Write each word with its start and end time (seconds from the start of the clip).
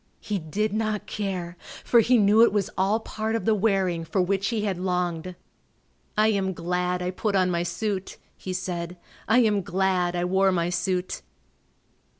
He 0.19 0.39
did 0.39 0.73
not 0.73 1.05
care, 1.05 1.55
for 1.83 1.99
he 1.99 2.17
knew 2.17 2.41
it 2.41 2.51
was 2.51 2.71
all 2.75 2.99
part 3.01 3.35
of 3.35 3.45
the 3.45 3.53
wearing 3.53 4.03
for 4.03 4.19
which 4.19 4.47
he 4.47 4.61
had 4.63 4.79
longed. 4.79 5.35
"I 6.17 6.29
am 6.29 6.53
glad 6.53 7.03
I 7.03 7.11
put 7.11 7.35
on 7.35 7.51
my 7.51 7.61
suit," 7.61 8.17
he 8.35 8.51
said; 8.51 8.97
"I 9.27 9.41
am 9.43 9.61
glad 9.61 10.15
I 10.15 10.25
wore 10.25 10.51
my 10.51 10.71
suit." 10.71 11.21